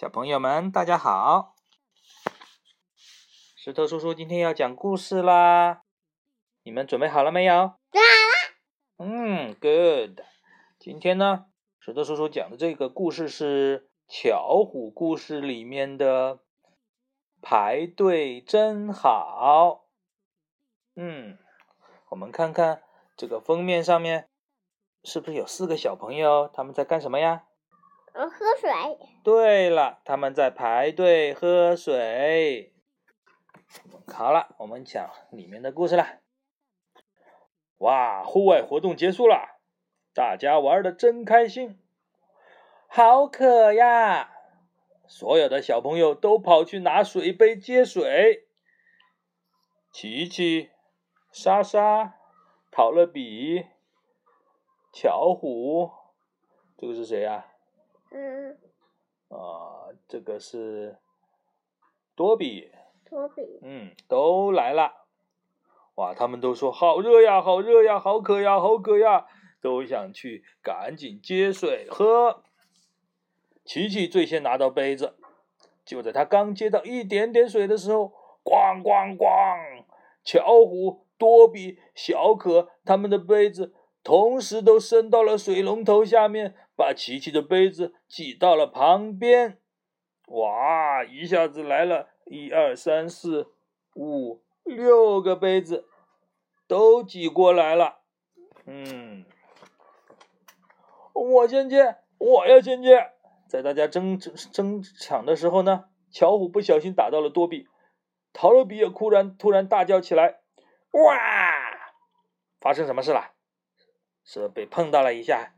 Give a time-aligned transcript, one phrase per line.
[0.00, 1.56] 小朋友们，大家好！
[3.54, 5.82] 石头叔叔今天要讲故事啦，
[6.62, 7.74] 你们准备好了没有？
[7.92, 8.00] 准备
[8.96, 9.10] 好了。
[9.10, 10.24] 嗯，good。
[10.78, 11.44] 今天呢，
[11.80, 16.38] 石头叔叔讲的这个故事是《巧虎故事》里面的
[17.42, 19.84] “排队真好”。
[20.96, 21.36] 嗯，
[22.08, 22.82] 我们看看
[23.18, 24.30] 这个封面上面
[25.04, 26.48] 是不是有四个小朋友？
[26.48, 27.44] 他们在干什么呀？
[28.12, 28.70] 喝水。
[29.22, 32.72] 对了，他们在排队喝水。
[34.06, 36.20] 好了，我们讲里面的故事了。
[37.78, 39.60] 哇，户外活动结束了，
[40.12, 41.78] 大家玩的真开心。
[42.88, 44.32] 好渴呀！
[45.06, 48.46] 所有的小朋友都跑去拿水杯接水。
[49.92, 50.70] 琪琪、
[51.32, 52.14] 莎莎、
[52.70, 53.66] 陶乐比、
[54.92, 55.90] 巧虎，
[56.76, 57.46] 这个是谁呀？
[58.10, 58.58] 嗯，
[59.28, 60.98] 啊，这个是
[62.16, 62.70] 多比，
[63.08, 65.06] 多比，嗯，都来了，
[65.94, 69.26] 哇，他们都说好热呀，好热呀，好渴呀，好渴呀，
[69.60, 72.42] 都想去赶紧接水喝。
[73.64, 75.14] 琪琪最先拿到杯子，
[75.84, 79.84] 就在他刚接到一点点水的时候，咣咣咣，
[80.24, 83.72] 巧虎、多比、小可他们的杯子。
[84.02, 89.60] 同时都伸到了水龙头下面，把琪琪的杯子挤到了旁边。
[90.28, 91.04] 哇！
[91.04, 93.52] 一下子来了一二三四
[93.94, 95.86] 五六个杯子，
[96.66, 98.00] 都挤过来了。
[98.64, 99.26] 嗯，
[101.12, 103.10] 我先接，我要先接。
[103.46, 107.68] 在大家争争争抢的时候呢，巧虎不小心打到了多比，
[108.32, 110.40] 陶乐比也突然突然大叫起来
[110.92, 111.14] ：“哇！
[112.58, 113.32] 发生什么事了？”
[114.24, 115.54] 是被碰到了一下，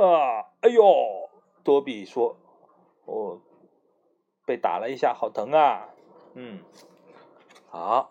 [0.00, 1.28] 啊，哎呦！
[1.64, 2.36] 多比说
[3.04, 3.40] ：“我
[4.46, 5.88] 被打了一下，好疼啊！”
[6.34, 6.60] 嗯，
[7.68, 8.10] 好。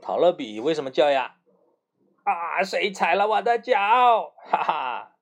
[0.00, 1.36] 陶乐比为什么叫呀？
[2.24, 4.32] 啊，谁踩了我的脚？
[4.36, 5.12] 哈哈！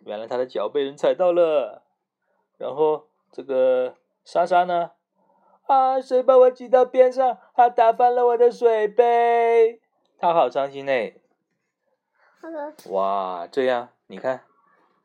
[0.00, 1.82] 原来他的脚被人踩到了。
[2.56, 4.92] 然后这个莎莎呢？
[5.66, 7.38] 啊，谁把我挤到边上？
[7.52, 9.80] 还打翻了我的水杯？
[10.18, 10.92] 他好伤心呢。
[12.90, 14.44] 哇，这样你看，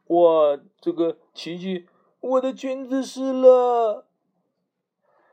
[0.07, 1.87] 哇，这个琪琪，
[2.19, 4.07] 我的裙子湿了。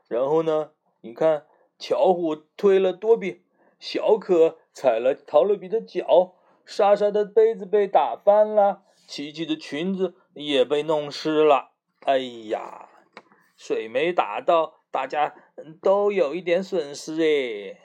[0.07, 1.45] 然后呢，你看，
[1.77, 3.43] 巧虎推了多比，
[3.77, 6.35] 小可踩了陶乐比的脚，
[6.65, 11.71] 莎莎的杯子被打翻了，琪琪的裙子也被弄湿了。
[12.05, 12.89] 哎呀，
[13.57, 15.35] 水没打到，大家
[15.81, 17.81] 都有一点损失哎。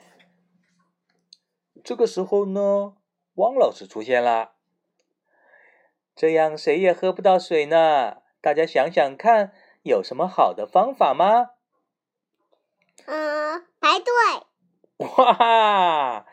[1.83, 2.95] 这个时候呢？
[3.35, 4.52] 汪老师出现了，
[6.15, 8.17] 这样谁也喝不到水呢。
[8.41, 9.53] 大家想想看，
[9.83, 11.51] 有什么好的方法吗？
[13.05, 14.05] 嗯，排队。
[14.97, 16.25] 哇，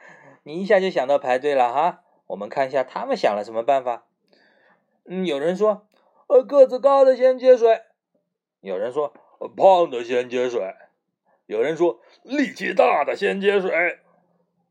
[0.45, 2.03] 你一下就想到排队了哈。
[2.29, 4.07] 我们看一下他们想了什么办法。
[5.05, 5.87] 嗯，有人说，
[6.29, 7.81] 呃，个子高的先接水；
[8.61, 10.61] 有人说，呃胖的先接水；
[11.47, 13.99] 有人说，力气大的先接水。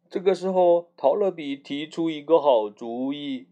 [0.09, 3.49] 这个时候，陶乐比提出一个好主意：“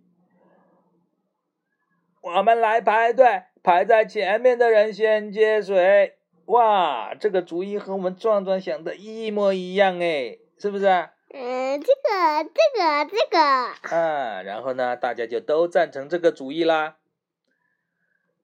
[2.35, 6.17] 我们来排队，排在前面的人先接水。”
[6.47, 10.85] 哇，这个主意和我们壮壮想的一模一样哎，是不是？
[11.33, 13.95] 嗯，这个，这个，这个。
[13.95, 16.97] 啊，然后呢，大家就都赞成这个主意啦。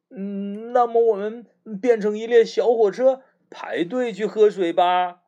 [0.09, 1.45] 嗯，那么我们
[1.81, 5.19] 变成一列小火车，排队去喝水吧。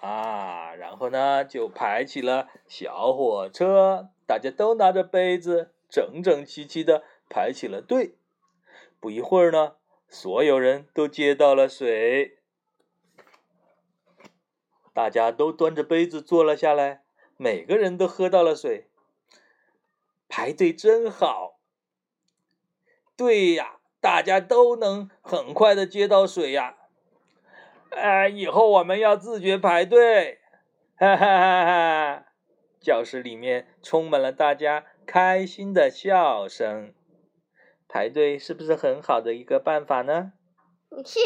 [0.00, 8.16] 啊，然后呢，就排起了小火车，大家都拿着杯子，整整齐齐的排起了队。
[8.98, 9.76] 不一会儿呢，
[10.08, 12.38] 所有人都接到了水，
[14.92, 17.02] 大家都端着杯子坐了下来，
[17.36, 18.88] 每个人都喝到了水。
[20.28, 21.60] 排队真好。
[23.16, 26.76] 对呀，大家都能很快的接到水呀。
[27.90, 30.40] 哎，以后我们要自觉排队，
[30.96, 32.26] 哈哈哈哈！
[32.80, 36.92] 教室里面充满了大家开心的笑声。
[37.96, 40.34] 排队是不是很好的一个办法呢？
[41.06, 41.18] 是。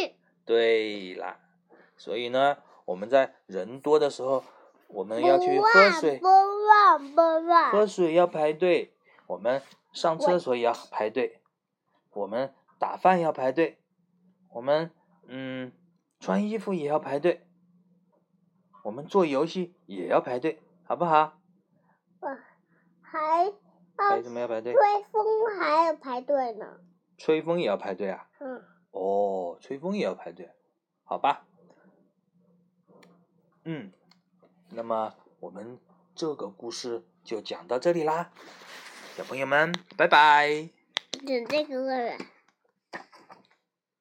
[0.44, 1.40] 对啦，
[1.96, 4.44] 所以呢，我们在人多的时候，
[4.86, 6.20] 我们要去喝水，
[7.72, 8.94] 喝水要排队。
[9.26, 9.60] 我们
[9.92, 11.40] 上厕所也要排队，
[12.12, 13.80] 我们打饭要排队，
[14.52, 14.92] 我们
[15.26, 15.72] 嗯。
[16.20, 17.48] 穿衣服也要排队，
[18.84, 21.40] 我们做游戏也要排队，好不好？
[23.00, 23.52] 还
[24.08, 24.72] 还什么要排队？
[24.72, 24.80] 吹
[25.12, 26.66] 风还要排队呢。
[27.18, 28.28] 吹风也要排队啊？
[28.40, 28.62] 嗯，
[28.92, 30.50] 哦，吹风也要排队，
[31.04, 31.46] 好吧。
[33.64, 33.92] 嗯，
[34.70, 35.78] 那么我们
[36.14, 38.32] 这个故事就讲到这里啦，
[39.16, 40.70] 小朋友们，拜拜。
[41.26, 42.16] 等这个。